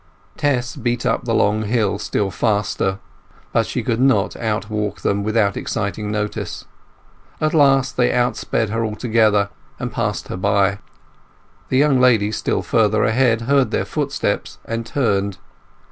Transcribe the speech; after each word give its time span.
Tess 0.35 0.75
beat 0.75 1.05
up 1.05 1.25
the 1.25 1.33
long 1.35 1.65
hill 1.65 1.99
still 1.99 2.31
faster; 2.31 2.97
but 3.53 3.67
she 3.67 3.83
could 3.83 3.99
not 4.01 4.35
outwalk 4.35 5.01
them 5.01 5.23
without 5.23 5.55
exciting 5.55 6.09
notice. 6.09 6.65
At 7.39 7.53
last 7.53 7.97
they 7.97 8.11
outsped 8.11 8.69
her 8.69 8.83
altogether, 8.83 9.49
and 9.79 9.91
passed 9.93 10.29
her 10.29 10.37
by. 10.37 10.79
The 11.69 11.77
young 11.77 11.99
lady 12.01 12.31
still 12.31 12.63
further 12.63 13.03
ahead 13.03 13.41
heard 13.41 13.69
their 13.69 13.85
footsteps 13.85 14.57
and 14.65 14.87
turned. 14.87 15.37